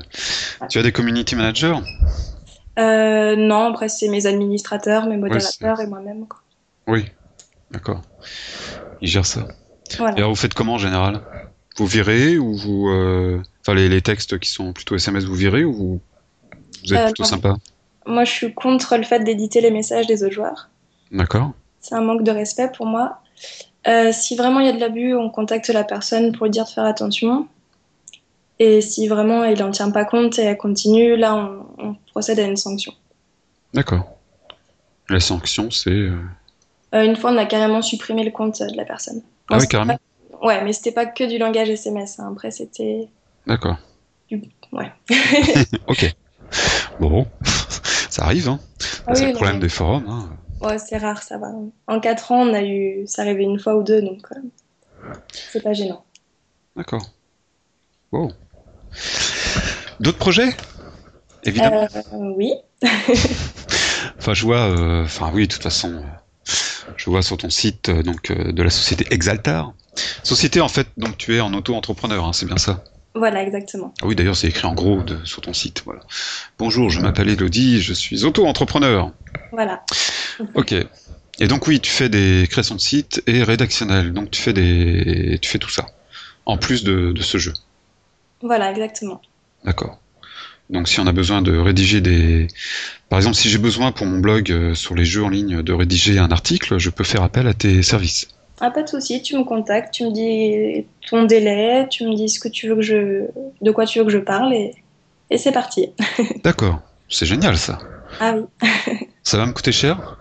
Tu 0.68 0.78
as 0.78 0.82
des 0.82 0.92
community 0.92 1.34
managers? 1.34 1.74
Euh, 2.78 3.34
non, 3.34 3.70
après, 3.70 3.88
c'est 3.88 4.08
mes 4.08 4.26
administrateurs, 4.26 5.06
mes 5.06 5.16
modérateurs 5.16 5.80
et 5.80 5.86
moi-même. 5.86 6.26
Oui. 6.86 7.06
D'accord. 7.72 8.02
Ils 9.00 9.08
gèrent 9.08 9.26
ça. 9.26 9.48
Voilà. 9.98 10.14
Et 10.16 10.18
alors, 10.18 10.30
vous 10.30 10.36
faites 10.36 10.54
comment 10.54 10.74
en 10.74 10.78
général? 10.78 11.20
Vous 11.76 11.86
virez 11.86 12.38
ou 12.38 12.54
vous. 12.56 12.88
euh, 12.88 13.40
Enfin, 13.62 13.74
les, 13.74 13.88
les 13.88 14.00
textes 14.00 14.38
qui 14.38 14.48
sont 14.50 14.72
plutôt 14.72 14.94
SMS, 14.96 15.24
vous 15.24 15.34
virez 15.34 15.64
ou 15.64 15.72
vous, 15.72 16.00
vous 16.84 16.94
êtes 16.94 17.00
Euh, 17.00 17.04
plutôt 17.06 17.22
non. 17.24 17.28
sympa? 17.28 17.56
Moi, 18.06 18.24
je 18.24 18.30
suis 18.30 18.54
contre 18.54 18.96
le 18.96 19.02
fait 19.02 19.20
d'éditer 19.20 19.60
les 19.60 19.70
messages 19.70 20.06
des 20.06 20.22
autres 20.24 20.32
joueurs. 20.34 20.70
D'accord. 21.12 21.52
C'est 21.80 21.94
un 21.94 22.00
manque 22.00 22.22
de 22.22 22.30
respect 22.30 22.70
pour 22.74 22.86
moi. 22.86 23.20
Euh, 23.86 24.12
si 24.12 24.36
vraiment 24.36 24.60
il 24.60 24.66
y 24.66 24.68
a 24.68 24.72
de 24.72 24.80
l'abus, 24.80 25.14
on 25.14 25.30
contacte 25.30 25.68
la 25.68 25.84
personne 25.84 26.32
pour 26.32 26.44
lui 26.46 26.50
dire 26.50 26.64
de 26.64 26.70
faire 26.70 26.84
attention. 26.84 27.46
Et 28.58 28.80
si 28.82 29.08
vraiment 29.08 29.44
il 29.44 29.58
n'en 29.58 29.70
tient 29.70 29.90
pas 29.90 30.04
compte 30.04 30.38
et 30.38 30.42
elle 30.42 30.56
continue, 30.58 31.16
là, 31.16 31.34
on, 31.34 31.66
on 31.78 31.96
procède 32.12 32.38
à 32.40 32.42
une 32.44 32.56
sanction. 32.56 32.92
D'accord. 33.72 34.04
La 35.08 35.20
sanction, 35.20 35.70
c'est. 35.70 35.90
Euh, 35.90 36.14
une 36.92 37.16
fois, 37.16 37.32
on 37.32 37.36
a 37.36 37.46
carrément 37.46 37.82
supprimé 37.82 38.22
le 38.24 38.30
compte 38.30 38.60
de 38.62 38.76
la 38.76 38.84
personne. 38.84 39.22
Ah 39.50 39.58
oui, 39.58 39.68
carrément. 39.68 39.94
pas- 39.94 40.46
Ouais, 40.46 40.64
mais 40.64 40.72
c'était 40.72 40.92
pas 40.92 41.06
que 41.06 41.24
du 41.24 41.36
langage 41.38 41.68
SMS. 41.68 42.18
hein. 42.18 42.30
Après, 42.32 42.50
c'était. 42.50 43.08
D'accord. 43.46 43.76
Ouais. 44.72 44.90
Ok. 45.86 46.14
Bon, 46.98 47.26
ça 48.10 48.24
arrive, 48.24 48.48
hein. 48.48 48.60
Ah 49.06 49.14
c'est 49.14 49.22
oui, 49.24 49.28
le 49.28 49.34
problème 49.34 49.60
des 49.60 49.68
forums. 49.68 50.06
Hein. 50.08 50.30
Ouais, 50.66 50.78
c'est 50.78 50.98
rare, 50.98 51.22
ça 51.22 51.38
va. 51.38 51.48
En 51.86 52.00
4 52.00 52.32
ans, 52.32 52.46
on 52.48 52.54
a 52.54 52.62
eu. 52.62 53.06
Ça 53.06 53.22
arrivait 53.22 53.42
une 53.44 53.58
fois 53.58 53.76
ou 53.76 53.82
deux, 53.82 54.02
donc. 54.02 54.20
euh, 54.32 55.12
C'est 55.52 55.62
pas 55.62 55.72
gênant. 55.72 56.04
D'accord. 56.76 57.06
Wow. 58.12 58.32
D'autres 60.00 60.18
projets? 60.18 60.50
Évidemment. 61.44 61.88
Euh, 61.94 62.32
oui. 62.36 62.52
Enfin, 64.18 64.34
je 64.34 64.44
vois. 64.44 64.58
euh, 64.68 65.04
Enfin, 65.04 65.30
oui, 65.32 65.46
de 65.46 65.52
toute 65.52 65.62
façon. 65.62 66.02
Euh, 66.88 66.92
je 66.96 67.10
vois 67.10 67.22
sur 67.22 67.36
ton 67.36 67.50
site 67.50 67.90
donc 67.90 68.32
de 68.32 68.62
la 68.62 68.70
société 68.70 69.06
Exaltar. 69.12 69.72
Société 70.22 70.60
en 70.60 70.68
fait, 70.68 70.88
donc 70.96 71.18
tu 71.18 71.36
es 71.36 71.40
en 71.40 71.52
auto-entrepreneur, 71.52 72.24
hein, 72.24 72.32
c'est 72.32 72.46
bien 72.46 72.58
ça? 72.58 72.84
Voilà, 73.14 73.42
exactement. 73.42 73.92
Ah 74.00 74.06
oui, 74.06 74.14
d'ailleurs, 74.14 74.36
c'est 74.36 74.46
écrit 74.46 74.66
en 74.66 74.74
gros 74.74 75.02
de, 75.02 75.18
sur 75.24 75.42
ton 75.42 75.52
site. 75.52 75.82
Voilà. 75.84 76.00
Bonjour, 76.58 76.90
je 76.90 77.00
m'appelle 77.00 77.28
Elodie, 77.28 77.80
je 77.82 77.92
suis 77.92 78.24
auto-entrepreneur. 78.24 79.10
Voilà. 79.50 79.84
Ok. 80.54 80.72
Et 81.40 81.48
donc 81.48 81.66
oui, 81.66 81.80
tu 81.80 81.90
fais 81.90 82.08
des 82.08 82.46
créations 82.48 82.76
de 82.76 82.80
sites 82.80 83.22
et 83.26 83.42
rédactionnels. 83.42 84.12
Donc 84.12 84.30
tu 84.30 84.40
fais 84.40 84.52
des, 84.52 85.38
tu 85.42 85.50
fais 85.50 85.58
tout 85.58 85.70
ça 85.70 85.86
en 86.46 86.56
plus 86.56 86.84
de, 86.84 87.12
de 87.12 87.22
ce 87.22 87.38
jeu. 87.38 87.54
Voilà, 88.42 88.70
exactement. 88.70 89.20
D'accord. 89.64 89.98
Donc 90.70 90.88
si 90.88 91.00
on 91.00 91.06
a 91.06 91.12
besoin 91.12 91.42
de 91.42 91.56
rédiger 91.56 92.00
des... 92.00 92.46
Par 93.08 93.18
exemple, 93.18 93.34
si 93.36 93.48
j'ai 93.50 93.58
besoin 93.58 93.90
pour 93.90 94.06
mon 94.06 94.20
blog 94.20 94.52
euh, 94.52 94.74
sur 94.74 94.94
les 94.94 95.04
jeux 95.04 95.24
en 95.24 95.28
ligne 95.28 95.62
de 95.62 95.72
rédiger 95.72 96.18
un 96.18 96.30
article, 96.30 96.78
je 96.78 96.90
peux 96.90 97.02
faire 97.04 97.22
appel 97.22 97.48
à 97.48 97.54
tes 97.54 97.82
services. 97.82 98.28
Ah, 98.60 98.70
pas 98.70 98.82
de 98.82 98.88
souci, 98.88 99.20
tu 99.20 99.36
me 99.36 99.42
contactes, 99.44 99.92
tu 99.92 100.04
me 100.04 100.12
dis 100.12 100.86
ton 101.08 101.24
délai, 101.24 101.86
tu 101.90 102.04
me 102.04 102.14
dis 102.14 102.28
ce 102.28 102.38
que 102.38 102.48
tu 102.48 102.68
veux 102.68 102.76
que 102.76 102.82
je... 102.82 103.26
de 103.60 103.70
quoi 103.72 103.84
tu 103.84 103.98
veux 103.98 104.04
que 104.04 104.10
je 104.12 104.18
parle 104.18 104.52
et, 104.54 104.74
et 105.30 105.38
c'est 105.38 105.50
parti. 105.52 105.88
D'accord, 106.44 106.80
c'est 107.08 107.26
génial 107.26 107.56
ça. 107.56 107.78
Ah 108.20 108.34
oui. 108.36 108.68
ça 109.24 109.38
va 109.38 109.46
me 109.46 109.52
coûter 109.52 109.72
cher? 109.72 110.18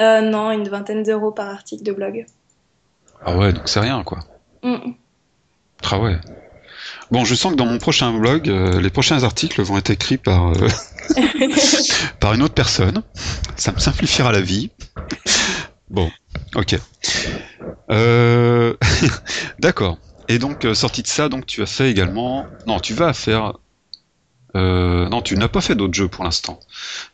Euh, 0.00 0.20
Non, 0.20 0.50
une 0.50 0.68
vingtaine 0.68 1.02
d'euros 1.02 1.30
par 1.30 1.48
article 1.48 1.84
de 1.84 1.92
blog. 1.92 2.26
Ah 3.24 3.36
ouais, 3.36 3.52
donc 3.52 3.68
c'est 3.68 3.80
rien 3.80 4.02
quoi. 4.02 4.18
Mm. 4.62 4.92
Ah 5.90 5.98
ouais. 6.00 6.16
Bon, 7.12 7.26
je 7.26 7.34
sens 7.34 7.52
que 7.52 7.58
dans 7.58 7.66
mon 7.66 7.76
prochain 7.76 8.10
blog, 8.10 8.48
euh, 8.48 8.80
les 8.80 8.88
prochains 8.88 9.22
articles 9.22 9.60
vont 9.60 9.76
être 9.76 9.90
écrits 9.90 10.16
par, 10.16 10.54
euh, 10.54 10.68
par 12.20 12.32
une 12.32 12.40
autre 12.40 12.54
personne. 12.54 13.02
Ça 13.54 13.70
me 13.70 13.78
simplifiera 13.78 14.32
la 14.32 14.40
vie. 14.40 14.70
Bon, 15.90 16.10
ok. 16.54 16.74
Euh... 17.90 18.74
D'accord. 19.58 19.98
Et 20.28 20.38
donc, 20.38 20.66
sorti 20.72 21.02
de 21.02 21.06
ça, 21.06 21.28
donc 21.28 21.44
tu 21.44 21.60
as 21.60 21.66
fait 21.66 21.90
également. 21.90 22.46
Non, 22.66 22.80
tu 22.80 22.94
vas 22.94 23.12
faire. 23.12 23.58
Non, 24.54 25.20
tu 25.20 25.36
n'as 25.36 25.48
pas 25.48 25.60
fait 25.60 25.74
d'autres 25.74 25.92
jeux 25.92 26.08
pour 26.08 26.24
l'instant. 26.24 26.60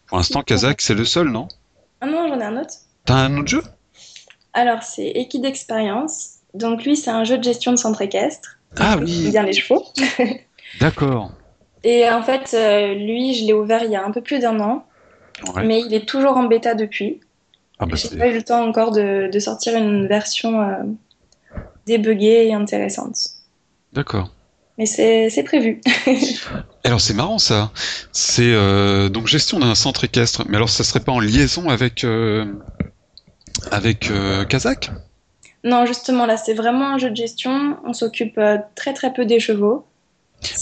Pour 0.06 0.18
l'instant, 0.18 0.42
Kazakh, 0.42 0.80
c'est 0.80 0.94
le 0.94 1.04
seul, 1.04 1.28
non? 1.28 1.48
Ah 2.00 2.06
non, 2.06 2.28
j'en 2.28 2.38
ai 2.38 2.44
un 2.44 2.56
autre. 2.56 2.74
T'as 3.04 3.16
un 3.16 3.36
autre 3.36 3.48
jeu? 3.48 3.64
Alors, 4.52 4.84
c'est 4.84 5.08
Equid 5.08 5.44
Experience. 5.44 6.34
Donc, 6.54 6.84
lui, 6.84 6.96
c'est 6.96 7.10
un 7.10 7.24
jeu 7.24 7.36
de 7.36 7.42
gestion 7.42 7.72
de 7.72 7.78
centre 7.78 8.00
équestre. 8.00 8.57
Ah 8.76 8.96
oui. 9.00 9.30
Bien 9.30 9.42
les 9.42 9.52
chevaux. 9.52 9.84
D'accord. 10.80 11.32
Et 11.84 12.08
en 12.08 12.22
fait, 12.22 12.54
euh, 12.54 12.94
lui, 12.94 13.34
je 13.34 13.44
l'ai 13.46 13.52
ouvert 13.52 13.84
il 13.84 13.90
y 13.90 13.96
a 13.96 14.04
un 14.04 14.10
peu 14.10 14.20
plus 14.20 14.40
d'un 14.40 14.58
an, 14.60 14.84
mais 15.62 15.80
il 15.80 15.94
est 15.94 16.06
toujours 16.06 16.36
en 16.36 16.44
bêta 16.44 16.74
depuis. 16.74 17.20
Ah 17.78 17.86
bah 17.86 17.96
J'ai 17.96 18.16
pas 18.16 18.26
eu 18.26 18.34
le 18.34 18.42
temps 18.42 18.66
encore 18.66 18.90
de, 18.90 19.30
sortir 19.38 19.76
une 19.76 20.08
version 20.08 20.60
euh, 20.60 20.82
débuggée 21.86 22.48
et 22.48 22.54
intéressante. 22.54 23.16
D'accord. 23.92 24.32
Mais 24.76 24.86
c'est 24.86 25.42
prévu. 25.44 25.80
alors 26.84 27.00
c'est 27.00 27.14
marrant 27.14 27.38
ça. 27.38 27.72
C'est 28.12 28.52
euh, 28.52 29.08
donc 29.08 29.26
gestion 29.26 29.58
d'un 29.58 29.74
centre 29.74 30.04
équestre. 30.04 30.44
Mais 30.48 30.56
alors 30.56 30.68
ça 30.68 30.84
serait 30.84 31.00
pas 31.00 31.12
en 31.12 31.20
liaison 31.20 31.68
avec 31.68 32.04
avec 33.70 34.10
Kazakh? 34.48 34.90
Non, 35.64 35.86
justement, 35.86 36.26
là, 36.26 36.36
c'est 36.36 36.54
vraiment 36.54 36.92
un 36.92 36.98
jeu 36.98 37.10
de 37.10 37.16
gestion. 37.16 37.76
On 37.84 37.92
s'occupe 37.92 38.38
euh, 38.38 38.58
très 38.74 38.94
très 38.94 39.12
peu 39.12 39.24
des 39.24 39.40
chevaux. 39.40 39.84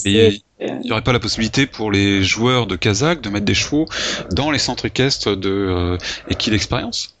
Et 0.05 0.41
il 0.59 0.79
n'y 0.79 0.91
aurait 0.91 1.03
pas 1.03 1.13
la 1.13 1.19
possibilité 1.19 1.67
pour 1.67 1.91
les 1.91 2.23
joueurs 2.23 2.65
de 2.65 2.75
Kazakh 2.75 3.21
de 3.21 3.29
mettre 3.29 3.45
des 3.45 3.53
chevaux 3.53 3.85
dans 4.31 4.49
les 4.49 4.57
centres 4.57 4.85
équestres 4.85 5.37
de 5.37 5.49
euh, 5.49 5.97
Equil 6.29 6.55
Experience? 6.55 7.15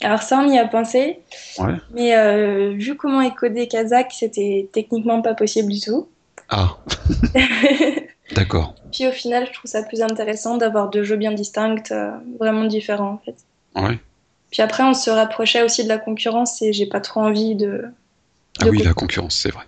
Alors 0.00 0.22
ça, 0.22 0.38
on 0.38 0.50
y 0.50 0.58
a 0.58 0.66
pensé. 0.66 1.18
Ouais. 1.58 1.74
Mais 1.92 2.16
euh, 2.16 2.72
vu 2.72 2.96
comment 2.96 3.20
est 3.20 3.34
codé 3.34 3.68
Kazakh, 3.68 4.12
c'était 4.12 4.70
techniquement 4.72 5.20
pas 5.20 5.34
possible 5.34 5.70
du 5.70 5.80
tout. 5.80 6.08
Ah. 6.48 6.78
D'accord. 8.34 8.74
Puis 8.90 9.06
au 9.06 9.12
final, 9.12 9.46
je 9.46 9.52
trouve 9.52 9.70
ça 9.70 9.82
plus 9.82 10.00
intéressant 10.00 10.56
d'avoir 10.56 10.88
deux 10.88 11.02
jeux 11.02 11.16
bien 11.16 11.32
distincts, 11.32 11.82
vraiment 12.38 12.64
différents 12.64 13.12
en 13.12 13.18
fait. 13.18 13.36
Ouais. 13.74 13.98
Puis 14.50 14.62
après, 14.62 14.82
on 14.82 14.94
se 14.94 15.10
rapprochait 15.10 15.62
aussi 15.62 15.84
de 15.84 15.88
la 15.88 15.98
concurrence 15.98 16.62
et 16.62 16.72
j'ai 16.72 16.86
pas 16.86 17.00
trop 17.00 17.20
envie 17.20 17.54
de. 17.54 17.84
ah 18.60 18.68
oui, 18.68 18.82
la 18.82 18.94
concurrence, 18.94 19.36
c'est 19.36 19.52
vrai. 19.52 19.64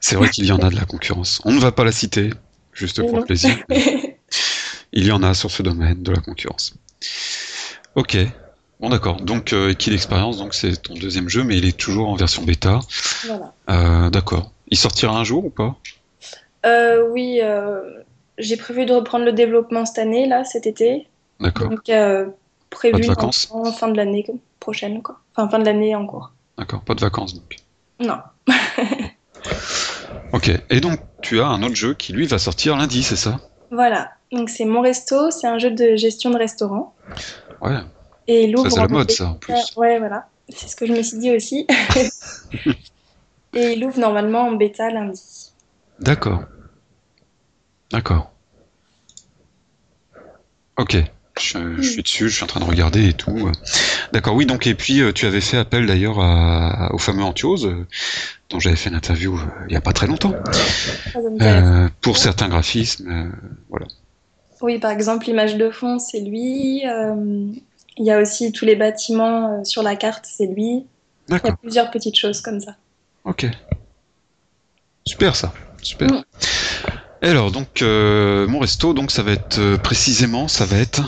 C'est 0.00 0.16
vrai 0.16 0.28
qu'il 0.28 0.44
y 0.44 0.52
en 0.52 0.58
a 0.58 0.70
de 0.70 0.76
la 0.76 0.84
concurrence. 0.84 1.40
On 1.44 1.52
ne 1.52 1.58
va 1.58 1.72
pas 1.72 1.84
la 1.84 1.92
citer, 1.92 2.30
juste 2.72 3.02
pour 3.06 3.18
le 3.18 3.24
plaisir. 3.24 3.56
il 4.92 5.06
y 5.06 5.12
en 5.12 5.22
a 5.22 5.34
sur 5.34 5.50
ce 5.50 5.62
domaine 5.62 6.02
de 6.02 6.12
la 6.12 6.20
concurrence. 6.20 6.74
Ok. 7.94 8.16
Bon 8.80 8.88
d'accord. 8.88 9.20
Donc 9.20 9.52
euh, 9.52 9.74
Kill 9.74 9.92
Experience, 9.92 10.38
donc 10.38 10.54
c'est 10.54 10.80
ton 10.80 10.94
deuxième 10.94 11.28
jeu, 11.28 11.44
mais 11.44 11.58
il 11.58 11.66
est 11.66 11.76
toujours 11.76 12.08
en 12.08 12.16
version 12.16 12.42
bêta. 12.42 12.80
Voilà. 13.26 13.52
Euh, 13.68 14.10
d'accord. 14.10 14.52
Il 14.68 14.78
sortira 14.78 15.18
un 15.18 15.24
jour 15.24 15.44
ou 15.44 15.50
pas? 15.50 15.76
Euh, 16.64 17.06
Oui, 17.10 17.40
euh, 17.42 17.80
j'ai 18.38 18.56
prévu 18.56 18.86
de 18.86 18.94
reprendre 18.94 19.24
le 19.24 19.32
développement 19.32 19.84
cette 19.84 19.98
année, 19.98 20.26
là, 20.26 20.44
cet 20.44 20.66
été. 20.66 21.08
D'accord. 21.40 21.68
Donc 21.68 21.90
prévu 22.70 23.04
en, 23.50 23.72
fin 23.72 23.88
de 23.88 23.96
l'année 23.96 24.24
prochaine, 24.60 25.02
quoi. 25.02 25.20
Enfin, 25.34 25.48
fin 25.48 25.58
de 25.58 25.64
l'année 25.64 25.94
en 25.94 26.06
cours. 26.06 26.32
D'accord, 26.56 26.82
pas 26.82 26.94
de 26.94 27.00
vacances 27.00 27.34
donc. 27.34 27.56
Non. 27.98 28.18
ok, 30.32 30.50
et 30.70 30.80
donc 30.80 31.00
tu 31.20 31.40
as 31.40 31.46
un 31.46 31.62
autre 31.62 31.74
jeu 31.74 31.94
qui 31.94 32.12
lui 32.12 32.26
va 32.26 32.38
sortir 32.38 32.76
lundi, 32.76 33.02
c'est 33.02 33.16
ça? 33.16 33.40
Voilà, 33.70 34.12
donc 34.32 34.48
c'est 34.50 34.64
Mon 34.64 34.80
Resto, 34.80 35.30
c'est 35.30 35.46
un 35.46 35.58
jeu 35.58 35.70
de 35.70 35.96
gestion 35.96 36.30
de 36.30 36.36
restaurant. 36.36 36.94
Ouais. 37.60 37.78
Et 38.26 38.44
il 38.44 38.56
ouvre. 38.56 38.70
C'est 38.70 38.80
la 38.80 38.88
mode 38.88 39.10
ça 39.10 39.28
en 39.28 39.34
plus. 39.34 39.76
Ouais, 39.76 39.98
voilà, 39.98 40.28
c'est 40.48 40.68
ce 40.68 40.76
que 40.76 40.86
je 40.86 40.92
me 40.92 41.02
suis 41.02 41.18
dit 41.18 41.34
aussi. 41.34 41.66
et 43.54 43.72
il 43.72 43.84
ouvre 43.84 43.98
normalement 43.98 44.42
en 44.42 44.52
bêta 44.52 44.90
lundi. 44.90 45.52
D'accord. 45.98 46.42
D'accord. 47.90 48.30
Ok. 50.78 50.96
Je, 51.40 51.82
suis 51.82 52.02
dessus, 52.02 52.28
je 52.28 52.34
suis 52.34 52.44
en 52.44 52.46
train 52.46 52.60
de 52.60 52.64
regarder 52.64 53.08
et 53.08 53.12
tout. 53.12 53.50
D'accord, 54.12 54.34
oui, 54.34 54.46
donc, 54.46 54.66
et 54.66 54.74
puis 54.74 55.00
euh, 55.00 55.12
tu 55.12 55.26
avais 55.26 55.40
fait 55.40 55.56
appel 55.56 55.86
d'ailleurs 55.86 56.18
au 56.92 56.98
fameux 56.98 57.22
Antiose, 57.22 57.66
euh, 57.66 57.86
dont 58.50 58.60
j'avais 58.60 58.76
fait 58.76 58.90
une 58.90 58.96
interview 58.96 59.36
euh, 59.36 59.64
il 59.68 59.70
n'y 59.70 59.76
a 59.76 59.80
pas 59.80 59.92
très 59.92 60.06
longtemps, 60.06 60.34
pour 62.00 62.18
certains 62.18 62.48
graphismes, 62.48 63.32
voilà. 63.68 63.86
Oui, 64.60 64.78
par 64.78 64.90
exemple, 64.90 65.26
l'image 65.26 65.56
de 65.56 65.70
fond, 65.70 65.98
c'est 65.98 66.20
lui. 66.20 66.82
Il 66.82 68.06
y 68.06 68.10
a 68.10 68.20
aussi 68.20 68.52
tous 68.52 68.66
les 68.66 68.76
bâtiments 68.76 69.64
sur 69.64 69.82
la 69.82 69.96
carte, 69.96 70.26
c'est 70.30 70.46
lui. 70.46 70.84
Il 71.28 71.34
y 71.34 71.48
a 71.48 71.56
plusieurs 71.56 71.90
petites 71.90 72.16
choses 72.16 72.40
comme 72.40 72.60
ça. 72.60 72.76
Ok. 73.24 73.46
Super 75.06 75.34
ça, 75.34 75.52
super. 75.82 76.08
Mm 77.22 77.26
alors, 77.26 77.50
donc, 77.50 77.82
euh, 77.82 78.46
mon 78.46 78.60
resto, 78.60 78.94
donc, 78.94 79.10
ça 79.10 79.22
va 79.22 79.32
être 79.32 79.58
euh, 79.58 79.76
précisément, 79.76 80.48
ça 80.48 80.64
va 80.64 80.78
être. 80.78 81.02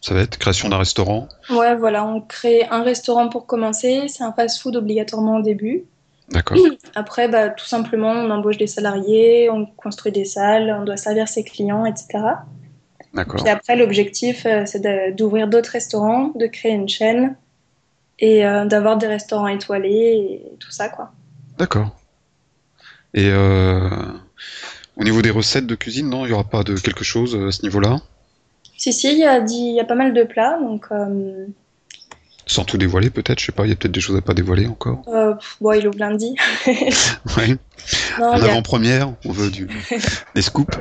Ça 0.00 0.14
va 0.14 0.20
être 0.20 0.38
création 0.38 0.68
d'un 0.68 0.78
restaurant. 0.78 1.28
Ouais, 1.50 1.76
voilà, 1.76 2.04
on 2.04 2.20
crée 2.20 2.64
un 2.70 2.82
restaurant 2.82 3.28
pour 3.28 3.46
commencer. 3.46 4.06
C'est 4.08 4.22
un 4.22 4.32
fast-food 4.32 4.76
obligatoirement 4.76 5.36
au 5.36 5.42
début. 5.42 5.84
D'accord. 6.30 6.56
Après, 6.94 7.28
bah, 7.28 7.50
tout 7.50 7.66
simplement, 7.66 8.12
on 8.12 8.30
embauche 8.30 8.58
des 8.58 8.66
salariés, 8.66 9.50
on 9.50 9.66
construit 9.66 10.12
des 10.12 10.24
salles, 10.24 10.76
on 10.80 10.84
doit 10.84 10.96
servir 10.96 11.28
ses 11.28 11.44
clients, 11.44 11.84
etc. 11.84 12.06
D'accord. 13.14 13.42
Puis 13.42 13.50
après, 13.50 13.74
l'objectif, 13.74 14.44
euh, 14.44 14.64
c'est 14.66 15.14
d'ouvrir 15.16 15.48
d'autres 15.48 15.70
restaurants, 15.70 16.32
de 16.34 16.46
créer 16.46 16.72
une 16.72 16.88
chaîne 16.88 17.36
et 18.18 18.42
d'avoir 18.42 18.98
des 18.98 19.06
restaurants 19.06 19.46
étoilés 19.46 20.42
et 20.52 20.56
tout 20.58 20.72
ça, 20.72 20.88
quoi. 20.88 21.12
D'accord. 21.56 21.97
Et 23.14 23.28
euh, 23.30 23.88
au 24.96 25.04
niveau 25.04 25.22
des 25.22 25.30
recettes 25.30 25.66
de 25.66 25.74
cuisine, 25.74 26.08
non, 26.08 26.24
il 26.24 26.28
n'y 26.28 26.34
aura 26.34 26.44
pas 26.44 26.64
de 26.64 26.74
quelque 26.74 27.04
chose 27.04 27.36
à 27.36 27.52
ce 27.52 27.62
niveau-là? 27.62 28.00
Si, 28.76 28.92
si, 28.92 29.12
il 29.12 29.18
y, 29.18 29.24
a, 29.24 29.38
y 29.38 29.80
a 29.80 29.84
pas 29.84 29.94
mal 29.94 30.12
de 30.12 30.22
plats, 30.22 30.58
donc... 30.60 30.86
Euh, 30.92 31.46
Sans 32.46 32.64
tout 32.64 32.78
dévoiler, 32.78 33.10
peut-être, 33.10 33.40
je 33.40 33.46
sais 33.46 33.52
pas, 33.52 33.64
il 33.64 33.70
y 33.70 33.72
a 33.72 33.76
peut-être 33.76 33.92
des 33.92 34.00
choses 34.00 34.16
à 34.16 34.20
pas 34.20 34.34
dévoiler 34.34 34.66
encore? 34.66 35.02
Euh, 35.08 35.34
bon, 35.60 35.72
il 35.72 35.88
ouvre 35.88 35.98
lundi. 35.98 36.36
oui. 37.36 37.56
En 38.18 38.32
avant-première, 38.32 39.12
on 39.24 39.32
veut 39.32 39.50
du... 39.50 39.68
des 40.34 40.42
scoops. 40.42 40.78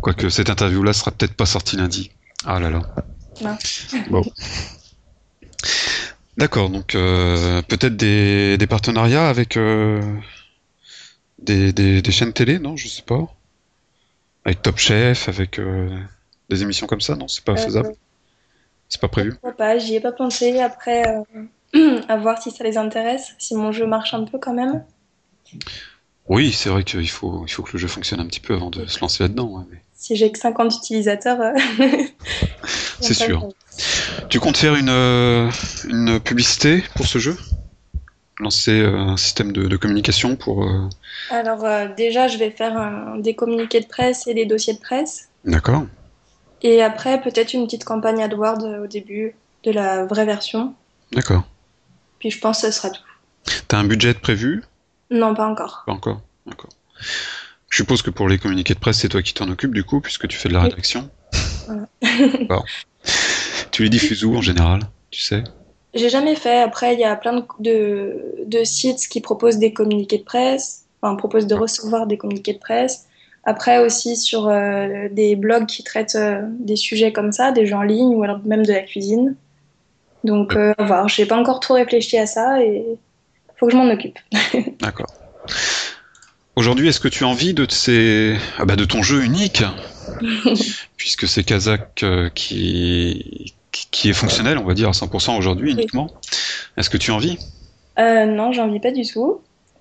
Quoique 0.00 0.28
cette 0.28 0.48
interview-là 0.48 0.92
sera 0.92 1.10
peut-être 1.10 1.34
pas 1.34 1.46
sortie 1.46 1.76
lundi. 1.76 2.10
Ah 2.46 2.60
là 2.60 2.70
là. 2.70 2.82
Non. 3.42 3.56
Bon. 4.10 4.24
D'accord, 6.38 6.70
donc 6.70 6.94
euh, 6.94 7.60
peut-être 7.62 7.96
des, 7.96 8.56
des, 8.56 8.66
partenariats 8.66 9.28
avec 9.28 9.58
des, 11.42 11.72
des, 11.72 12.12
chaînes 12.12 12.32
télé, 12.32 12.58
non 12.58 12.76
Je 12.76 12.88
sais 12.88 13.02
pas. 13.02 13.26
Avec 14.44 14.62
Top 14.62 14.78
Chef, 14.78 15.28
avec 15.28 15.58
euh, 15.58 15.88
des 16.48 16.62
émissions 16.62 16.86
comme 16.86 17.00
ça, 17.00 17.14
non 17.14 17.28
C'est 17.28 17.44
pas 17.44 17.52
euh, 17.52 17.56
faisable 17.56 17.94
C'est 18.88 19.00
pas 19.00 19.08
prévu 19.08 19.34
pas, 19.56 19.78
j'y 19.78 19.96
ai 19.96 20.00
pas 20.00 20.12
pensé. 20.12 20.60
Après, 20.60 21.04
euh, 21.76 22.00
à 22.08 22.16
voir 22.16 22.42
si 22.42 22.50
ça 22.50 22.64
les 22.64 22.76
intéresse, 22.76 23.34
si 23.38 23.54
mon 23.54 23.72
jeu 23.72 23.86
marche 23.86 24.14
un 24.14 24.24
peu 24.24 24.38
quand 24.38 24.54
même. 24.54 24.84
Oui, 26.28 26.52
c'est 26.52 26.70
vrai 26.70 26.84
qu'il 26.84 27.08
faut, 27.10 27.44
il 27.46 27.50
faut 27.50 27.62
que 27.62 27.72
le 27.72 27.78
jeu 27.78 27.88
fonctionne 27.88 28.20
un 28.20 28.26
petit 28.26 28.40
peu 28.40 28.54
avant 28.54 28.70
de 28.70 28.86
se 28.86 29.00
lancer 29.00 29.22
là-dedans. 29.22 29.66
Si 29.94 30.16
j'ai 30.16 30.30
que 30.32 30.38
50 30.38 30.74
utilisateurs. 30.76 31.38
c'est 33.00 33.14
sûr. 33.14 33.48
Tu 34.28 34.38
comptes 34.38 34.58
faire 34.58 34.74
une, 34.74 34.90
une 34.90 36.20
publicité 36.20 36.84
pour 36.94 37.06
ce 37.06 37.18
jeu? 37.18 37.36
Lancer 38.42 38.80
euh, 38.80 38.96
un 38.98 39.16
système 39.16 39.52
de, 39.52 39.68
de 39.68 39.76
communication 39.76 40.34
pour. 40.36 40.64
euh, 40.64 40.88
Alors 41.30 41.64
euh, 41.64 41.86
déjà, 41.96 42.26
je 42.28 42.36
vais 42.38 42.50
faire 42.50 42.76
un- 42.76 43.18
des 43.18 43.34
communiqués 43.34 43.80
de 43.80 43.86
presse 43.86 44.26
et 44.26 44.34
des 44.34 44.46
dossiers 44.46 44.74
de 44.74 44.80
presse. 44.80 45.28
D'accord. 45.44 45.84
Et 46.62 46.82
après, 46.82 47.20
peut-être 47.20 47.54
une 47.54 47.64
petite 47.66 47.84
campagne 47.84 48.22
AdWords 48.22 48.64
au 48.82 48.86
début 48.86 49.34
de 49.64 49.70
la 49.70 50.04
vraie 50.06 50.24
version. 50.26 50.74
D'accord. 51.12 51.44
Puis 52.18 52.30
je 52.30 52.38
pense 52.40 52.62
que 52.62 52.66
ce 52.70 52.72
sera 52.72 52.90
tout. 52.90 53.02
T'as 53.68 53.78
un 53.78 53.84
budget 53.84 54.14
prévu? 54.14 54.62
Non, 55.10 55.34
pas 55.34 55.46
encore. 55.46 55.82
Pas 55.86 55.92
encore. 55.92 56.20
D'accord. 56.46 56.70
Je 57.68 57.76
suppose 57.76 58.02
que 58.02 58.10
pour 58.10 58.28
les 58.28 58.38
communiqués 58.38 58.74
de 58.74 58.78
presse, 58.80 58.98
c'est 58.98 59.08
toi 59.08 59.22
qui 59.22 59.34
t'en 59.34 59.48
occupes 59.48 59.74
du 59.74 59.84
coup, 59.84 60.00
puisque 60.00 60.26
tu 60.28 60.36
fais 60.36 60.48
de 60.48 60.54
la 60.54 60.62
rédaction. 60.62 61.10
Voilà. 61.66 61.86
Bon. 62.48 62.62
Tu 63.72 63.82
les 63.84 63.88
diffuses 63.88 64.22
où 64.24 64.36
en 64.36 64.42
général? 64.42 64.80
Tu 65.10 65.20
sais? 65.22 65.42
J'ai 65.94 66.08
jamais 66.08 66.34
fait. 66.34 66.60
Après, 66.60 66.94
il 66.94 67.00
y 67.00 67.04
a 67.04 67.14
plein 67.16 67.34
de, 67.34 67.44
de, 67.60 68.34
de 68.46 68.64
sites 68.64 69.08
qui 69.08 69.20
proposent 69.20 69.58
des 69.58 69.72
communiqués 69.72 70.18
de 70.18 70.24
presse, 70.24 70.84
enfin, 71.00 71.14
proposent 71.16 71.46
de 71.46 71.54
recevoir 71.54 72.06
des 72.06 72.16
communiqués 72.16 72.54
de 72.54 72.58
presse. 72.58 73.06
Après 73.44 73.78
aussi 73.84 74.16
sur 74.16 74.48
euh, 74.48 75.08
des 75.10 75.34
blogs 75.34 75.66
qui 75.66 75.82
traitent 75.82 76.14
euh, 76.14 76.42
des 76.60 76.76
sujets 76.76 77.12
comme 77.12 77.32
ça, 77.32 77.50
des 77.50 77.66
jeux 77.66 77.74
en 77.74 77.82
ligne 77.82 78.14
ou 78.14 78.22
alors 78.22 78.38
même 78.44 78.64
de 78.64 78.72
la 78.72 78.80
cuisine. 78.80 79.34
Donc, 80.24 80.54
euh, 80.54 80.72
à 80.78 80.84
voir. 80.84 81.08
J'ai 81.08 81.26
pas 81.26 81.36
encore 81.36 81.60
trop 81.60 81.74
réfléchi 81.74 82.16
à 82.16 82.26
ça 82.26 82.62
et 82.62 82.84
faut 83.56 83.66
que 83.66 83.72
je 83.72 83.76
m'en 83.76 83.90
occupe. 83.90 84.18
D'accord. 84.80 85.12
Aujourd'hui, 86.54 86.88
est-ce 86.88 87.00
que 87.00 87.08
tu 87.08 87.24
as 87.24 87.28
envie 87.28 87.54
de, 87.54 87.66
ces... 87.68 88.36
ah 88.58 88.64
bah, 88.64 88.76
de 88.76 88.84
ton 88.84 89.02
jeu 89.02 89.24
unique? 89.24 89.64
Puisque 90.96 91.26
c'est 91.26 91.44
Kazakh 91.44 92.02
euh, 92.02 92.28
qui... 92.28 93.54
qui 93.72 94.10
est 94.10 94.14
fonctionnel, 94.14 94.58
on 94.58 94.64
va 94.64 94.74
dire, 94.74 94.88
à 94.88 94.92
100% 94.92 95.36
aujourd'hui 95.36 95.72
uniquement. 95.72 96.08
Est-ce 96.76 96.90
que 96.90 96.96
tu 96.96 97.10
as 97.10 97.14
envie 97.14 97.38
Euh, 97.98 98.26
non, 98.26 98.52
j'en 98.52 98.68
vis 98.68 98.80
pas 98.80 98.92
du 98.92 99.04
tout. 99.06 99.40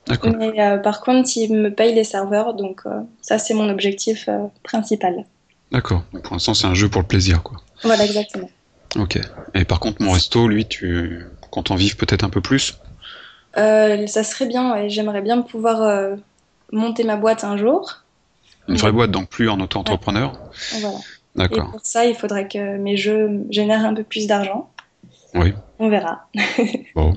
Mais 0.09 0.59
euh, 0.59 0.77
par 0.77 1.01
contre, 1.01 1.29
ils 1.37 1.53
me 1.53 1.69
payent 1.69 1.93
les 1.93 2.03
serveurs, 2.03 2.53
donc 2.53 2.81
euh, 2.85 3.01
ça, 3.21 3.37
c'est 3.37 3.53
mon 3.53 3.69
objectif 3.69 4.25
euh, 4.27 4.47
principal. 4.63 5.25
D'accord. 5.71 6.03
Donc, 6.13 6.23
Pour 6.23 6.33
l'instant, 6.33 6.53
c'est 6.53 6.67
un 6.67 6.73
jeu 6.73 6.89
pour 6.89 7.01
le 7.01 7.07
plaisir, 7.07 7.43
quoi. 7.43 7.57
Voilà, 7.83 8.05
exactement. 8.05 8.49
Ok. 8.97 9.19
Et 9.53 9.63
par 9.63 9.79
contre, 9.79 10.01
mon 10.01 10.11
resto, 10.11 10.47
lui, 10.47 10.65
tu 10.65 11.25
comptes 11.49 11.71
en 11.71 11.75
vivre 11.75 11.95
peut-être 11.97 12.23
un 12.23 12.29
peu 12.29 12.41
plus? 12.41 12.77
Ça 13.55 14.23
serait 14.23 14.47
bien, 14.47 14.73
ouais. 14.73 14.89
J'aimerais 14.89 15.21
bien 15.21 15.41
pouvoir 15.41 16.17
monter 16.71 17.03
ma 17.03 17.15
boîte 17.15 17.43
un 17.43 17.57
jour. 17.57 18.03
Une 18.67 18.77
vraie 18.77 18.91
boîte, 18.91 19.11
donc 19.11 19.29
plus 19.29 19.49
en 19.49 19.59
auto-entrepreneur 19.59 20.33
Voilà. 20.79 20.97
Et 21.39 21.47
pour 21.47 21.79
ça, 21.83 22.05
il 22.05 22.15
faudrait 22.15 22.47
que 22.47 22.77
mes 22.77 22.97
jeux 22.97 23.45
génèrent 23.49 23.85
un 23.85 23.93
peu 23.93 24.03
plus 24.03 24.27
d'argent. 24.27 24.71
Oui. 25.33 25.53
On 25.79 25.89
verra. 25.89 26.27
Bon. 26.95 27.13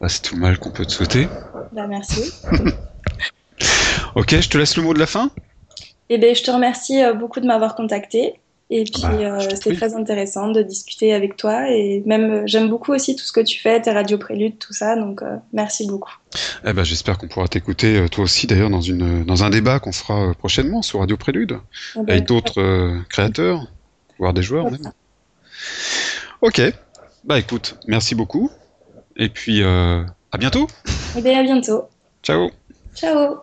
Bah, 0.00 0.08
c'est 0.08 0.22
tout 0.22 0.34
le 0.34 0.40
mal 0.40 0.58
qu'on 0.58 0.70
peut 0.70 0.86
te 0.86 0.92
souhaiter. 0.92 1.28
Bah, 1.72 1.86
merci. 1.86 2.20
Ok, 4.14 4.30
je 4.40 4.48
te 4.48 4.56
laisse 4.56 4.76
le 4.78 4.82
mot 4.82 4.94
de 4.94 4.98
la 4.98 5.06
fin. 5.06 5.30
Et 6.08 6.16
ben, 6.16 6.34
je 6.34 6.42
te 6.42 6.50
remercie 6.50 7.02
euh, 7.02 7.12
beaucoup 7.12 7.40
de 7.40 7.46
m'avoir 7.46 7.74
contacté. 7.74 8.40
Et 8.68 8.82
puis, 8.82 9.02
Bah, 9.02 9.12
euh, 9.12 9.40
c'était 9.54 9.76
très 9.76 9.94
intéressant 9.94 10.50
de 10.50 10.60
discuter 10.60 11.14
avec 11.14 11.36
toi. 11.36 11.70
Et 11.70 12.02
même, 12.04 12.30
euh, 12.30 12.42
j'aime 12.46 12.68
beaucoup 12.68 12.92
aussi 12.92 13.14
tout 13.14 13.24
ce 13.24 13.30
que 13.30 13.40
tu 13.40 13.60
fais, 13.60 13.80
tes 13.80 13.92
radios 13.92 14.18
préludes, 14.18 14.58
tout 14.58 14.72
ça. 14.72 14.96
Donc, 14.96 15.22
euh, 15.22 15.36
merci 15.52 15.86
beaucoup. 15.86 16.12
Eh 16.64 16.72
ben, 16.72 16.82
j'espère 16.82 17.16
qu'on 17.16 17.28
pourra 17.28 17.46
t'écouter 17.46 18.06
toi 18.10 18.24
aussi 18.24 18.46
d'ailleurs 18.48 18.70
dans 18.70 18.80
une 18.80 19.24
dans 19.24 19.44
un 19.44 19.50
débat 19.50 19.78
qu'on 19.78 19.92
fera 19.92 20.34
prochainement 20.34 20.82
sur 20.82 20.98
Radio 20.98 21.16
Prélude 21.16 21.58
Eh 21.94 22.00
ben, 22.00 22.12
avec 22.14 22.26
d'autres 22.26 22.60
euh, 22.60 22.98
créateurs, 23.08 23.70
voire 24.18 24.34
des 24.34 24.42
joueurs 24.42 24.70
même. 24.70 24.90
Ok. 26.42 26.60
Bah 27.24 27.38
écoute, 27.38 27.78
merci 27.86 28.14
beaucoup. 28.14 28.50
Et 29.16 29.28
puis 29.28 29.62
à 29.62 30.04
bientôt. 30.38 30.66
Eh 31.16 31.22
ben, 31.22 31.38
à 31.38 31.42
bientôt. 31.42 31.84
Ciao. 32.22 32.50
Ciao. 32.94 33.36